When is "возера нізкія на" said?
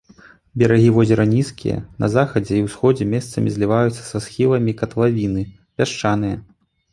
0.93-2.09